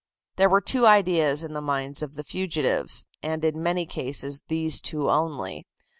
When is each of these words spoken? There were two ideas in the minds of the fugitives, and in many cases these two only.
There 0.37 0.49
were 0.49 0.61
two 0.61 0.87
ideas 0.87 1.43
in 1.43 1.53
the 1.53 1.61
minds 1.61 2.01
of 2.01 2.15
the 2.15 2.23
fugitives, 2.23 3.05
and 3.21 3.45
in 3.45 3.61
many 3.61 3.85
cases 3.85 4.41
these 4.47 4.79
two 4.79 5.11
only. 5.11 5.67